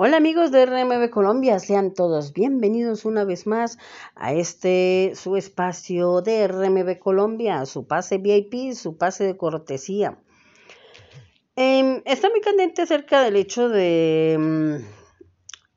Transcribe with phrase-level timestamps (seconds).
[0.00, 3.78] Hola amigos de RMB Colombia, sean todos bienvenidos una vez más
[4.14, 10.16] a este su espacio de RMB Colombia, su pase VIP, su pase de cortesía.
[11.56, 14.34] Eh, está muy candente acerca del hecho de,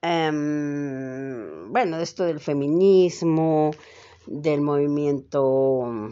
[0.04, 3.72] em, bueno, esto del feminismo,
[4.28, 6.12] del movimiento,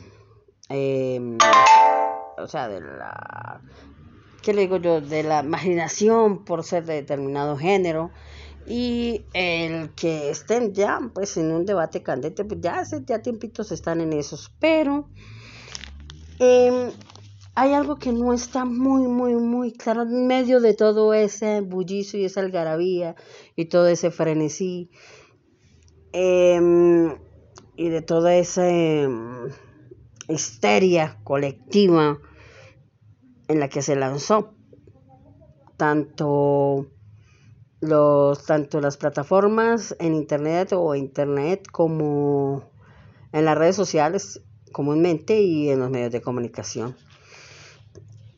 [0.67, 1.37] em,
[2.39, 3.61] o sea, de la
[4.41, 5.01] ¿qué le digo yo?
[5.01, 8.11] De la imaginación por ser de determinado género.
[8.67, 13.71] Y el que estén ya pues en un debate candente, pues ya hace ya tiempitos
[13.71, 15.09] están en esos, pero
[16.37, 16.91] em,
[17.55, 20.03] hay algo que no está muy, muy, muy claro.
[20.03, 23.15] En medio de todo ese bullicio y esa algarabía
[23.55, 24.91] y todo ese frenesí
[26.13, 27.17] em,
[27.75, 29.49] y de toda esa em,
[30.27, 32.19] histeria colectiva
[33.49, 34.53] en la que se lanzó.
[35.75, 36.87] Tanto,
[37.81, 42.63] los, tanto las plataformas en Internet o Internet como
[43.33, 44.41] en las redes sociales
[44.71, 46.95] comúnmente y en los medios de comunicación.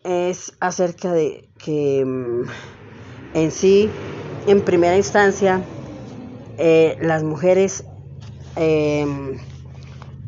[0.04, 2.44] Es acerca de que mm,
[3.34, 3.90] en sí,
[4.48, 5.62] en primera instancia,
[6.58, 7.84] eh, las mujeres
[8.56, 9.38] em,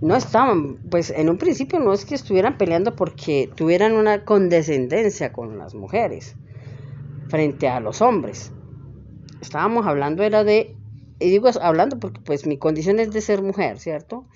[0.04, 5.32] no estaban, pues en un principio no es que estuvieran peleando porque tuvieran una condescendencia
[5.32, 6.36] con las mujeres
[7.30, 8.52] frente a los hombres.
[9.40, 10.76] Estábamos hablando era de,
[11.20, 14.28] y digo hablando porque pues mi condición es de ser mujer, ¿cierto?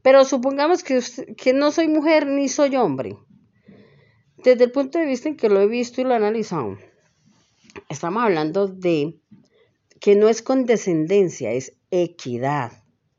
[0.00, 1.02] Pero supongamos que,
[1.36, 3.18] que no soy mujer ni soy hombre.
[4.42, 6.78] Desde el punto de vista en que lo he visto y lo he analizado,
[7.90, 9.20] estamos hablando de
[10.00, 12.72] que no es condescendencia, es equidad,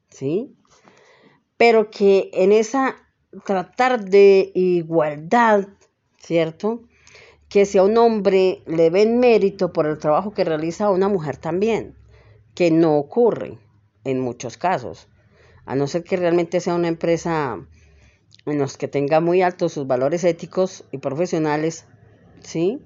[0.09, 0.55] ¿sí?
[1.61, 2.95] Pero que en esa
[3.45, 5.67] tratar de igualdad,
[6.17, 6.81] ¿cierto?
[7.49, 11.07] Que si a un hombre le ven mérito por el trabajo que realiza a una
[11.07, 11.93] mujer también,
[12.55, 13.59] que no ocurre
[14.03, 15.07] en muchos casos,
[15.67, 17.63] a no ser que realmente sea una empresa
[18.47, 21.85] en los que tenga muy altos sus valores éticos y profesionales,
[22.39, 22.81] ¿sí?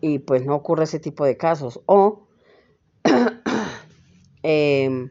[0.00, 1.80] Y pues no ocurre ese tipo de casos.
[1.86, 2.28] O
[4.44, 5.10] eh,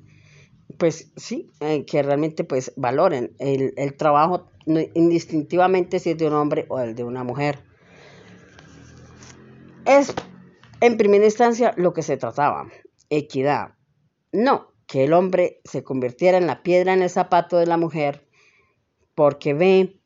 [0.78, 6.34] pues sí, eh, que realmente pues valoren el, el trabajo indistintivamente si es de un
[6.34, 7.60] hombre o el de una mujer.
[9.86, 10.14] Es
[10.82, 12.68] en primera instancia lo que se trataba,
[13.10, 13.76] equidad.
[14.32, 18.28] No que el hombre se convirtiera en la piedra en el zapato de la mujer
[19.16, 20.00] porque ve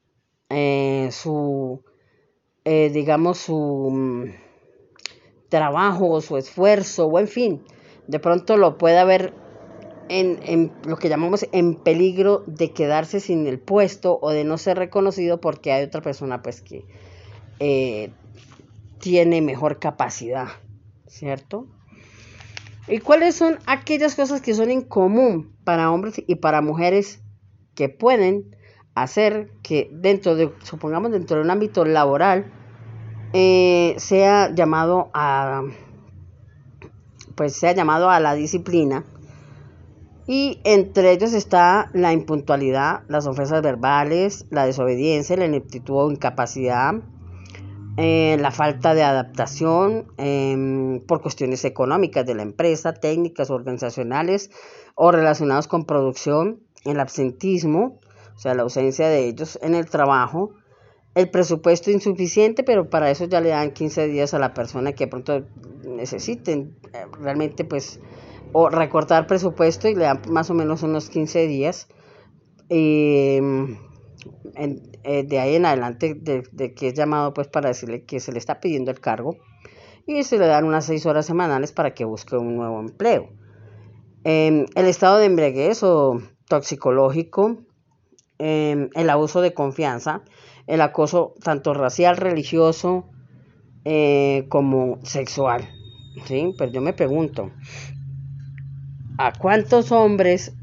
[0.50, 1.84] eh, su,
[2.64, 4.30] eh, digamos, su mm,
[5.50, 7.64] trabajo, su esfuerzo, o en fin,
[8.08, 9.34] de pronto lo pueda ver
[10.10, 14.78] en, lo que llamamos en peligro de quedarse sin el puesto o de no ser
[14.78, 16.86] reconocido porque hay otra persona pues que
[17.60, 18.12] eh,
[19.00, 20.48] tiene mejor capacidad,
[21.08, 21.68] ¿cierto?
[22.88, 27.22] ¿Y cuáles son aquellas cosas que son en común para hombres y para mujeres
[27.76, 28.56] que pueden
[28.96, 32.52] hacer que dentro de, supongamos dentro de un ámbito laboral,
[33.34, 35.64] eh, sea llamado a,
[37.36, 39.06] pues sea llamado a la disciplina,
[40.28, 46.96] y entre ellos está la impuntualidad, las ofensas verbales, la desobediencia, la ineptitud o incapacidad,
[47.96, 54.52] eh, la falta de adaptación em, por cuestiones económicas de la empresa, técnicas, organizacionales
[54.96, 58.00] o relacionados con producción, el absentismo,
[58.36, 60.52] o sea, la ausencia de ellos en el trabajo,
[61.16, 65.08] el presupuesto insuficiente, pero para eso ya le dan 15 días a la persona que
[65.08, 65.46] pronto
[65.88, 68.00] necesiten eh, realmente pues
[68.60, 71.88] o recortar presupuesto y le dan más o menos unos 15 días.
[72.70, 73.40] Eh,
[75.04, 78.60] de ahí en adelante, de, que es llamado pues para decirle que se le está
[78.60, 79.38] pidiendo el cargo
[80.08, 83.30] y se le dan unas 6 horas semanales para que busque un nuevo empleo.
[84.24, 86.20] Em, el estado de embriaguez o
[86.50, 87.60] toxicológico,
[88.40, 90.24] em, el abuso de confianza,
[90.66, 93.06] el acoso tanto racial, religioso
[93.86, 95.70] eh, como sexual.
[96.26, 96.56] ¿sí?
[96.58, 97.52] Pero yo me pregunto,
[99.18, 100.54] a cuántos hombres,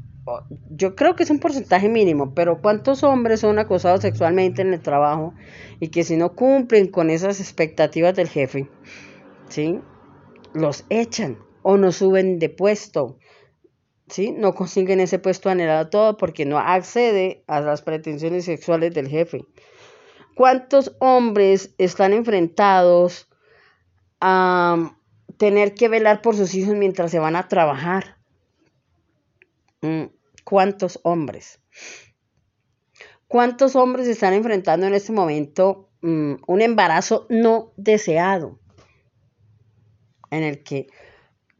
[0.69, 4.81] yo creo que es un porcentaje mínimo, pero cuántos hombres son acosados sexualmente en el
[4.81, 5.33] trabajo
[5.79, 8.69] y que si no cumplen con esas expectativas del jefe,
[9.49, 9.79] ¿sí?
[10.53, 13.19] Los echan o no suben de puesto,
[14.07, 14.31] ¿sí?
[14.31, 19.45] No consiguen ese puesto anhelado todo porque no accede a las pretensiones sexuales del jefe.
[20.35, 23.29] ¿Cuántos hombres están enfrentados
[24.19, 24.95] a
[25.37, 28.14] tener que velar por sus hijos mientras se van a trabajar?
[29.85, 30.05] Mm,
[30.43, 31.59] ¿Cuántos hombres?
[33.27, 38.59] ¿Cuántos hombres están enfrentando en este momento mm, un embarazo no deseado?
[40.31, 40.87] En el que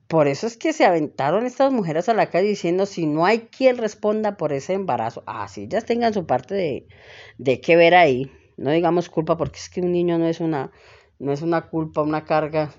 [0.07, 3.41] por eso es que se aventaron estas mujeres a la calle diciendo si no hay
[3.41, 6.87] quien responda por ese embarazo, así ah, ellas tengan su parte de,
[7.37, 8.31] de que ver ahí.
[8.57, 10.71] No digamos culpa porque es que un niño no es una,
[11.19, 12.73] no es una culpa, una carga,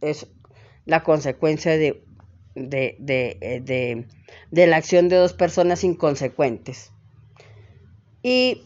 [0.00, 0.28] es
[0.84, 2.04] la consecuencia de,
[2.54, 4.06] de, de, eh, de,
[4.50, 6.92] de la acción de dos personas inconsecuentes.
[8.22, 8.62] Y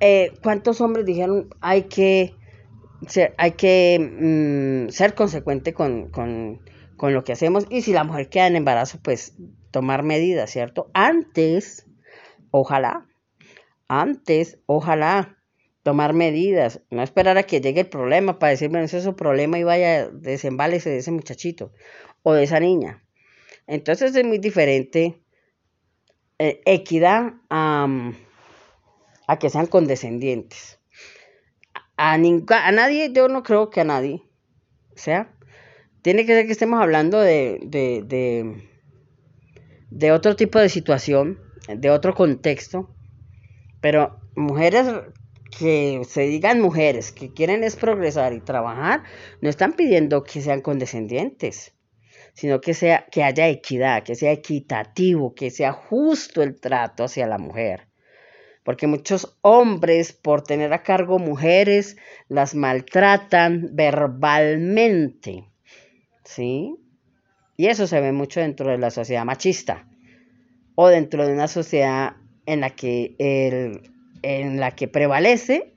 [0.00, 2.34] eh, ¿cuántos hombres dijeron hay que
[3.06, 6.60] ser, hay que mm, ser consecuente con, con,
[6.96, 7.66] con, lo que hacemos?
[7.70, 9.34] Y si la mujer queda en embarazo, pues
[9.70, 10.90] tomar medidas, ¿cierto?
[10.94, 11.86] Antes,
[12.50, 13.06] ojalá,
[13.88, 15.38] antes, ojalá,
[15.82, 19.58] tomar medidas, no esperar a que llegue el problema para decir, bueno, es su problema
[19.58, 21.72] y vaya, desembálese de ese muchachito
[22.24, 23.04] o de esa niña.
[23.68, 25.22] Entonces es muy diferente
[26.38, 27.86] eh, equidad a,
[29.28, 30.80] a, que sean condescendientes.
[31.96, 34.22] A, a, nadie, yo no creo que a nadie.
[34.94, 35.32] O sea,
[36.02, 38.68] tiene que ser que estemos hablando de, de, de,
[39.90, 41.38] de otro tipo de situación,
[41.68, 42.90] de otro contexto.
[43.80, 44.86] Pero mujeres
[45.56, 49.04] que se digan mujeres que quieren es progresar y trabajar,
[49.42, 51.74] no están pidiendo que sean condescendientes
[52.34, 57.26] sino que, sea, que haya equidad, que sea equitativo, que sea justo el trato hacia
[57.26, 57.88] la mujer.
[58.64, 61.96] Porque muchos hombres, por tener a cargo mujeres,
[62.28, 65.48] las maltratan verbalmente.
[66.24, 66.74] ¿Sí?
[67.56, 69.86] Y eso se ve mucho dentro de la sociedad machista
[70.74, 72.16] o dentro de una sociedad
[72.46, 73.92] en la que, el,
[74.22, 75.74] en la que prevalece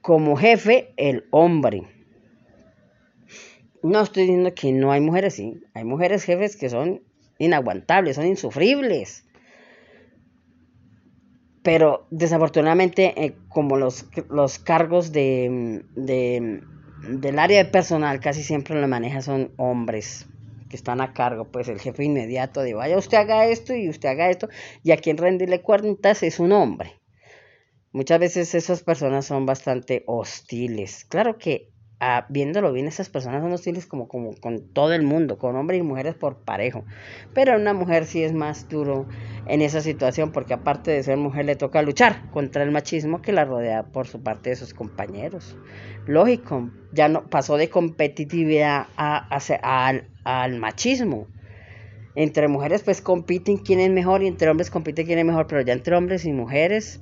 [0.00, 1.99] como jefe el hombre.
[3.82, 5.62] No estoy diciendo que no hay mujeres, sí.
[5.74, 7.02] Hay mujeres jefes que son
[7.38, 9.24] inaguantables, son insufribles.
[11.62, 16.62] Pero desafortunadamente, eh, como los, los cargos de, de,
[17.08, 20.26] del área de personal casi siempre lo maneja son hombres
[20.68, 24.08] que están a cargo, pues el jefe inmediato de vaya usted haga esto y usted
[24.08, 24.48] haga esto,
[24.84, 27.00] y a quien rendirle cuentas es un hombre.
[27.92, 31.04] Muchas veces esas personas son bastante hostiles.
[31.06, 31.69] Claro que
[32.28, 35.82] viéndolo bien, esas personas son hostiles como, como con todo el mundo, con hombres y
[35.82, 36.84] mujeres por parejo.
[37.34, 39.06] Pero una mujer sí es más duro
[39.46, 43.32] en esa situación porque aparte de ser mujer le toca luchar contra el machismo que
[43.32, 45.56] la rodea por su parte de sus compañeros.
[46.06, 51.26] Lógico, ya no pasó de competitividad a, al, al machismo.
[52.16, 55.60] Entre mujeres pues compiten quién es mejor y entre hombres compiten quién es mejor, pero
[55.60, 57.00] ya entre hombres y mujeres,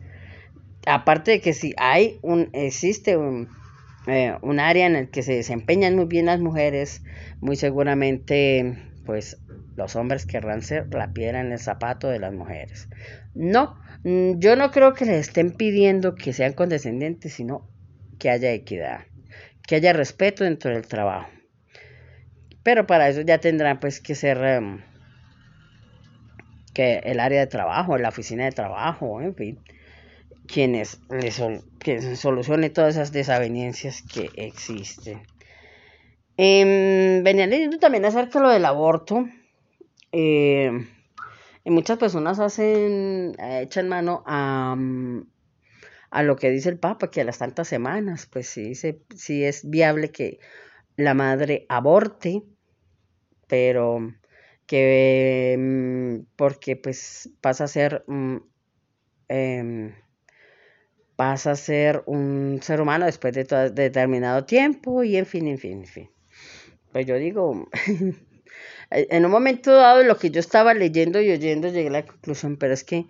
[0.86, 3.57] aparte de que si hay un, existe un
[4.08, 7.02] eh, un área en el que se desempeñan muy bien las mujeres,
[7.40, 9.40] muy seguramente pues
[9.76, 12.88] los hombres querrán ser la piedra en el zapato de las mujeres.
[13.34, 17.70] No, mm, yo no creo que les estén pidiendo que sean condescendientes, sino
[18.18, 19.06] que haya equidad,
[19.66, 21.28] que haya respeto dentro del trabajo.
[22.62, 24.82] Pero para eso ya tendrán pues que ser em,
[26.74, 29.60] que el área de trabajo, la oficina de trabajo, en fin,
[30.48, 31.30] quienes le
[32.16, 35.22] solucione todas esas desavenencias que existen.
[36.36, 39.28] Eh, venía leyendo también acerca de lo del aborto.
[40.10, 40.70] Eh,
[41.64, 44.76] y muchas personas hacen, eh, echan mano a,
[46.10, 49.68] a, lo que dice el Papa, que a las tantas semanas, pues sí, sí es
[49.68, 50.38] viable que
[50.96, 52.42] la madre aborte,
[53.46, 54.14] pero
[54.66, 58.36] que mm, porque pues pasa a ser mm,
[59.28, 59.94] em,
[61.18, 65.78] pasa a ser un ser humano después de, determinado tiempo y en fin, en fin,
[65.80, 66.10] en fin.
[66.92, 67.68] Pues yo digo,
[68.90, 72.56] en un momento dado lo que yo estaba leyendo y oyendo llegué a la conclusión,
[72.56, 73.06] pero es que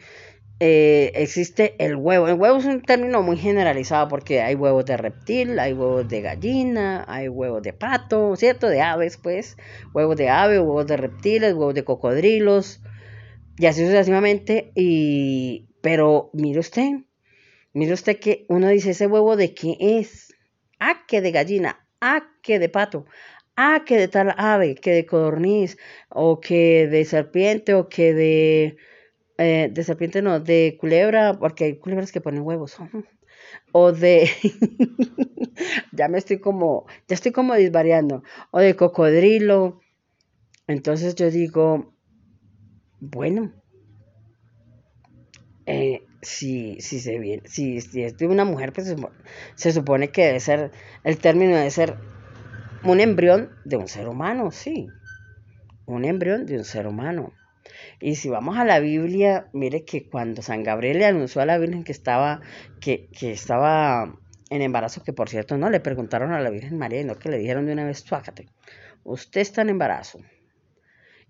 [0.59, 2.29] eh, existe el huevo.
[2.29, 6.23] El huevo es un término muy generalizado porque hay huevos de reptil, hay huevos de
[6.23, 8.71] gallina, hay huevos de pato, ¿cierto?
[8.71, 9.59] De aves, pues.
[9.93, 12.81] Huevos de ave, huevos de reptiles, huevos de cocodrilos
[13.59, 14.73] y así sucesivamente.
[14.75, 17.03] Y, pero mire usted,
[17.75, 20.35] Mire usted que uno dice, ¿ese huevo de qué es?
[20.81, 23.05] Ah, que de gallina, ah, que de pato,
[23.57, 25.77] ah, que de tal ave, que de codorniz,
[26.09, 28.77] o que de serpiente, o que de...
[29.41, 32.77] Eh, de serpiente no, de culebra, porque hay culebras que ponen huevos.
[33.73, 34.29] O de...
[35.93, 38.23] ya me estoy como, ya estoy como disvariando.
[38.51, 39.81] O de cocodrilo.
[40.67, 41.95] Entonces yo digo,
[43.01, 43.53] bueno,
[45.67, 48.95] eh, si, si, se viene, si, si es de una mujer, pues
[49.55, 50.71] se, supone que debe ser,
[51.05, 51.97] el término debe ser
[52.85, 54.89] un embrión de un ser humano, sí,
[55.87, 57.33] un embrión de un ser humano.
[58.01, 61.59] Y si vamos a la Biblia, mire que cuando San Gabriel le anunció a la
[61.59, 62.41] Virgen que estaba,
[62.81, 64.19] que, que estaba
[64.51, 67.39] en embarazo, que por cierto no le preguntaron a la Virgen María, no que le
[67.39, 68.49] dijeron de una vez, tuácate,
[69.05, 70.21] usted está en embarazo.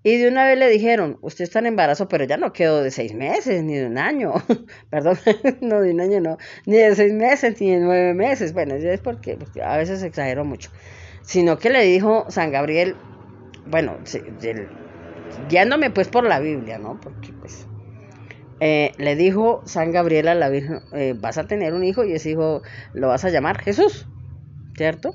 [0.02, 2.90] Y de una vez le dijeron, usted está en embarazo, pero ya no quedó de
[2.90, 4.32] seis meses, ni de un año.
[4.90, 5.18] Perdón,
[5.60, 6.38] no de un año, no.
[6.66, 8.52] Ni de seis meses, ni de nueve meses.
[8.52, 10.70] Bueno, ya es porque, a veces exagero mucho.
[11.22, 12.94] Sino que le dijo San Gabriel,
[13.66, 13.98] bueno,
[15.48, 16.98] guiándome pues por la Biblia, ¿no?
[17.00, 17.66] Porque pues
[18.60, 22.12] eh, le dijo San Gabriel a la Virgen, eh, vas a tener un hijo y
[22.12, 22.62] ese hijo
[22.92, 24.06] lo vas a llamar Jesús,
[24.76, 25.14] ¿cierto?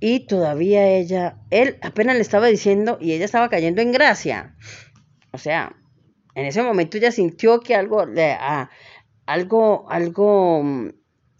[0.00, 4.56] Y todavía ella, él apenas le estaba diciendo y ella estaba cayendo en gracia.
[5.32, 5.76] O sea,
[6.34, 8.04] en ese momento ella sintió que algo,
[9.26, 10.88] algo, algo mm,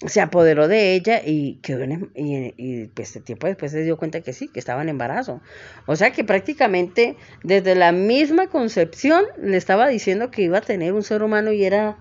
[0.06, 4.20] se apoderó de ella y quedó y, y pues, este tiempo después se dio cuenta
[4.20, 5.40] que sí, que estaba en embarazo.
[5.86, 10.92] O sea que prácticamente desde la misma concepción le estaba diciendo que iba a tener
[10.92, 11.98] un ser humano y era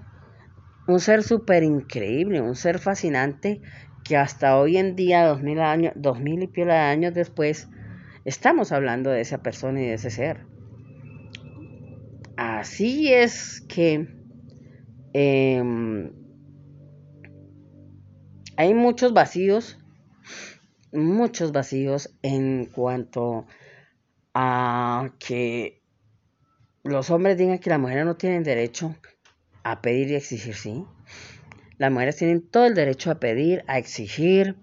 [0.87, 3.61] un ser súper increíble, un ser fascinante
[4.09, 7.67] que hasta hoy en día, dos mil años, dos mil y pila de años después,
[8.25, 10.47] estamos hablando de esa persona y de ese ser.
[12.35, 14.07] Así es que
[15.13, 16.11] em,
[18.57, 19.77] hay muchos vacíos,
[20.91, 23.45] muchos vacíos en cuanto
[24.33, 25.83] a que
[26.83, 28.95] los hombres digan que las mujeres no tienen derecho
[29.61, 30.83] a pedir y exigir, sí.
[31.79, 34.57] Las mujeres tienen todo el derecho a pedir, a exigir,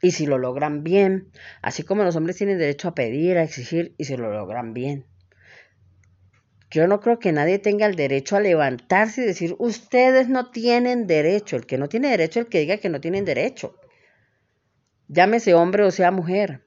[0.00, 1.28] y si lo logran bien,
[1.62, 5.04] así como los hombres tienen derecho a pedir, a exigir, y si lo logran bien.
[6.70, 11.08] Yo no creo que nadie tenga el derecho a levantarse y decir, ustedes no tienen
[11.08, 11.56] derecho.
[11.56, 13.74] El que no tiene derecho, el que diga que no tienen derecho.
[15.08, 16.64] Llámese hombre o sea mujer.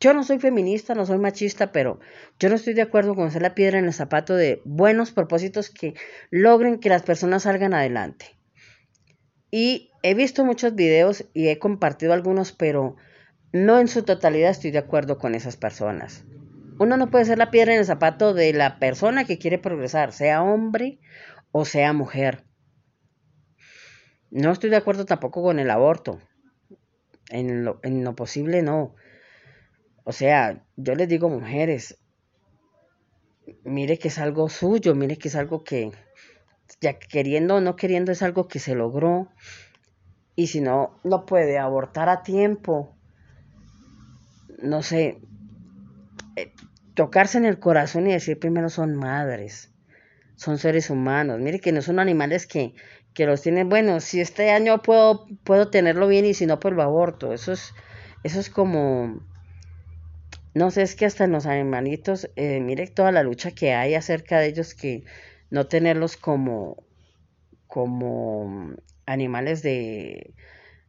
[0.00, 2.00] Yo no soy feminista, no soy machista, pero
[2.40, 5.70] yo no estoy de acuerdo con hacer la piedra en el zapato de buenos propósitos
[5.70, 5.94] que
[6.30, 8.36] logren que las personas salgan adelante.
[9.56, 12.96] Y he visto muchos videos y he compartido algunos, pero
[13.52, 16.24] no en su totalidad estoy de acuerdo con esas personas.
[16.80, 20.10] Uno no puede ser la piedra en el zapato de la persona que quiere progresar,
[20.10, 20.98] sea hombre
[21.52, 22.42] o sea mujer.
[24.32, 26.18] No estoy de acuerdo tampoco con el aborto.
[27.30, 28.96] En lo, en lo posible no.
[30.02, 32.00] O sea, yo les digo mujeres,
[33.62, 35.92] mire que es algo suyo, mire que es algo que,
[36.80, 39.28] ya queriendo o no queriendo es algo que se logró.
[40.36, 42.94] Y si no, no puede abortar a tiempo,
[44.58, 45.20] no sé,
[46.36, 46.52] eh,
[46.94, 49.72] tocarse en el corazón y decir primero son madres,
[50.36, 52.74] son seres humanos, mire que no son animales que,
[53.14, 56.74] que los tienen, bueno, si este año puedo, puedo tenerlo bien y si no, pues
[56.74, 57.72] lo aborto, eso es,
[58.24, 59.20] eso es como,
[60.54, 63.94] no sé, es que hasta en los animalitos, eh, mire toda la lucha que hay
[63.94, 65.04] acerca de ellos que
[65.50, 66.84] no tenerlos como,
[67.66, 68.74] como
[69.06, 70.34] animales de,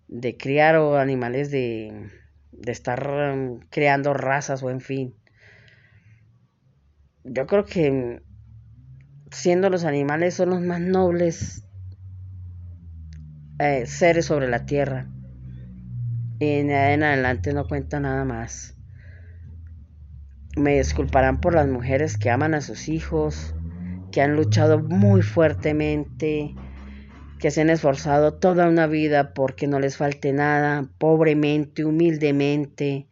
[0.07, 2.09] de criar o animales de,
[2.51, 5.15] de estar um, creando razas o en fin.
[7.23, 8.21] Yo creo que
[9.31, 11.65] siendo los animales son los más nobles
[13.59, 15.07] eh, seres sobre la tierra.
[16.39, 18.75] Y en adelante no cuenta nada más.
[20.57, 23.54] Me disculparán por las mujeres que aman a sus hijos,
[24.15, 26.55] que han luchado muy fuertemente,
[27.37, 33.09] que se han esforzado toda una vida porque no les falte nada, pobremente, humildemente,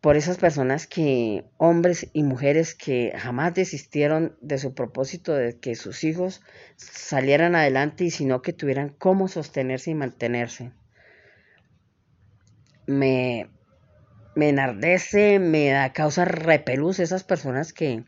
[0.00, 5.74] por esas personas que, hombres y mujeres que jamás desistieron de su propósito de que
[5.74, 6.40] sus hijos
[6.76, 10.72] salieran adelante y sino que tuvieran cómo sostenerse y mantenerse.
[12.86, 13.50] Me,
[14.34, 18.04] me enardece, me da causa repelús esas personas que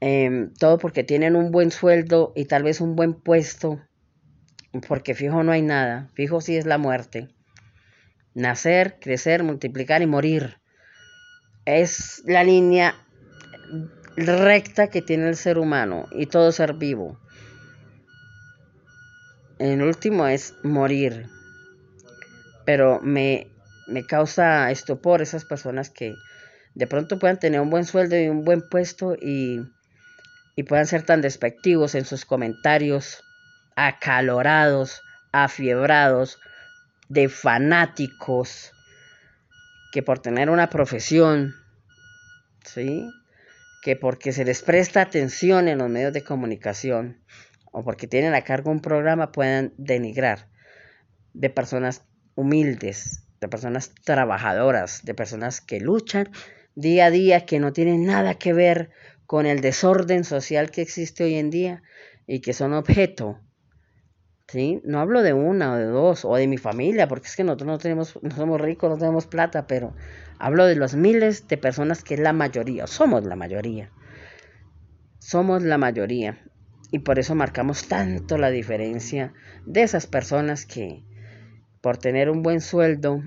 [0.00, 3.80] Em, todo porque tienen un buen sueldo y tal vez un buen puesto,
[4.86, 7.28] porque fijo no hay nada, fijo sí es la muerte.
[8.34, 10.60] Nacer, crecer, multiplicar y morir.
[11.64, 12.94] Es la línea
[14.16, 17.18] recta que tiene el ser humano y todo ser vivo.
[19.58, 21.26] El último es morir.
[22.64, 23.48] Pero me,
[23.88, 26.14] me causa estupor esas personas que
[26.74, 29.60] de pronto puedan tener un buen sueldo y un buen puesto y
[30.58, 33.22] y puedan ser tan despectivos en sus comentarios,
[33.76, 36.40] acalorados, afiebrados,
[37.08, 38.72] de fanáticos,
[39.92, 41.54] que por tener una profesión,
[42.64, 43.08] ¿sí?
[43.84, 47.22] Que porque se les presta atención en los medios de comunicación
[47.70, 50.48] o porque tienen a cargo un programa puedan denigrar
[51.34, 52.02] de personas
[52.34, 56.32] humildes, de personas trabajadoras, de personas que luchan
[56.74, 58.90] día a día, que no tienen nada que ver
[59.28, 61.82] con el desorden social que existe hoy en día
[62.26, 63.38] y que son objeto
[64.48, 64.80] ¿sí?
[64.84, 67.66] No hablo de una o de dos o de mi familia, porque es que nosotros
[67.66, 69.94] no tenemos, no somos ricos, no tenemos plata, pero
[70.38, 73.90] hablo de los miles de personas que es la mayoría, somos la mayoría.
[75.18, 76.42] Somos la mayoría.
[76.90, 79.34] Y por eso marcamos tanto la diferencia
[79.66, 81.04] de esas personas que
[81.82, 83.22] por tener un buen sueldo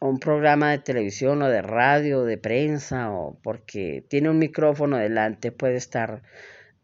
[0.00, 4.96] un programa de televisión o de radio, o de prensa o porque tiene un micrófono
[4.96, 6.22] delante puede estar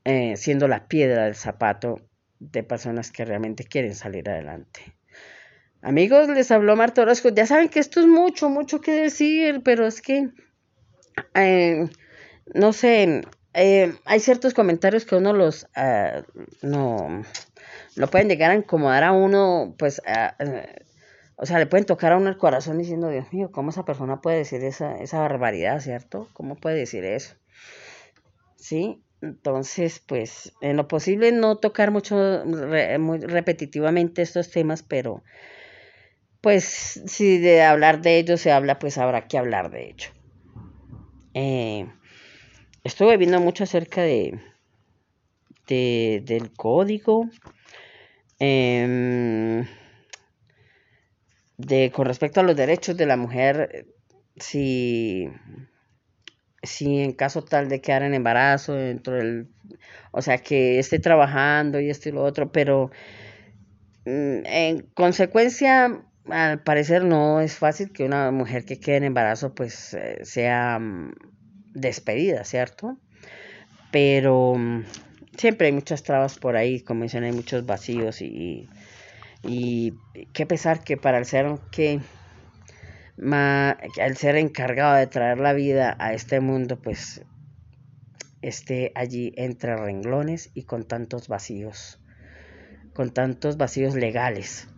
[0.05, 2.01] eh, siendo la piedra del zapato
[2.39, 4.97] de personas que realmente quieren salir adelante.
[5.83, 7.29] Amigos, les habló Marta Orozco.
[7.31, 10.31] Ya saben que esto es mucho, mucho que decir, pero es que,
[11.35, 11.89] eh,
[12.55, 13.23] no sé,
[13.55, 16.23] eh, hay ciertos comentarios que uno los, ah,
[16.61, 17.23] no,
[17.95, 20.86] lo pueden llegar a incomodar a uno, pues, eh,
[21.37, 24.21] o sea, le pueden tocar a uno el corazón diciendo, Dios mío, ¿cómo esa persona
[24.21, 26.29] puede decir esa, esa barbaridad, cierto?
[26.33, 27.35] ¿Cómo puede decir eso?
[28.57, 32.43] Sí, entonces, pues, en lo posible no tocar mucho,
[32.99, 35.23] muy repetitivamente estos temas, pero,
[36.41, 40.09] pues, si de hablar de ellos se habla, pues habrá que hablar de ello.
[41.35, 41.87] Eh,
[42.83, 44.41] estuve viendo mucho acerca de,
[45.67, 47.29] del código.
[48.39, 49.67] Em,
[51.59, 53.87] de, con respecto a los derechos de la mujer,
[54.37, 55.29] si,
[56.63, 59.49] si en caso tal de quedar en embarazo dentro del,
[60.13, 62.91] o sea, que esté trabajando y esto y lo otro, pero
[64.05, 69.55] mm, en consecuencia, al parecer no es fácil que una mujer que quede en embarazo
[69.55, 71.13] pues eh, sea mm,
[71.75, 72.99] despedida, ¿cierto?
[73.93, 74.85] Pero mm,
[75.37, 78.69] siempre hay muchas trabas por ahí, como dicen, hay muchos vacíos y,
[79.43, 79.95] y,
[80.33, 82.01] qué pesar que para el ser que
[83.19, 87.23] al ser encargado de traer la vida a este mundo, pues
[88.43, 92.01] esté allí entre renglones y con tantos vacíos,
[92.95, 94.69] con tantos vacíos legales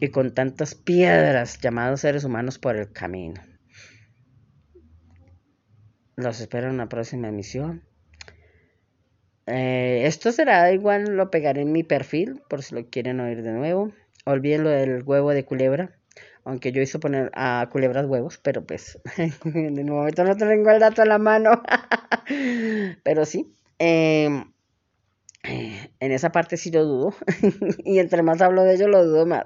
[0.00, 3.40] y con tantas piedras llamados seres humanos por el camino.
[6.16, 7.85] Los espero en una próxima emisión.
[9.46, 13.52] Eh, esto será igual, lo pegaré en mi perfil por si lo quieren oír de
[13.52, 13.92] nuevo.
[14.24, 15.96] Olviden lo del huevo de culebra.
[16.44, 18.98] Aunque yo hice poner a culebras huevos, pero pues
[19.44, 21.62] en el momento no tengo el dato a la mano.
[23.02, 23.52] pero sí.
[23.78, 24.44] Em,
[25.42, 27.14] en esa parte sí lo dudo.
[27.84, 29.44] y entre más hablo de ello, lo dudo más.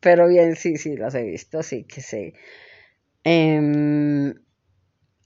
[0.00, 2.34] pero bien, sí, sí, los he visto, sí que sé.
[3.24, 4.34] Em,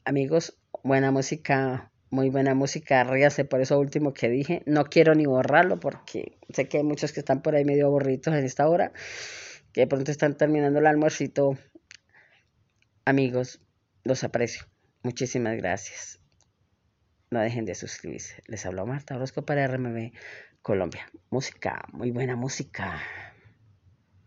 [0.04, 4.62] amigos, buena música, muy buena música, ríase por eso último que dije.
[4.66, 8.26] No quiero ni borrarlo porque sé que hay muchos que están por ahí medio aburridos
[8.26, 8.92] en esta hora,
[9.72, 11.56] que de pronto están terminando el almuercito.
[13.06, 13.62] Amigos,
[14.04, 14.66] los aprecio.
[15.02, 16.20] Muchísimas gracias.
[17.30, 18.42] No dejen de suscribirse.
[18.46, 20.12] Les habló Marta Orozco para RMB
[20.60, 21.10] Colombia.
[21.30, 23.00] Música, muy buena música.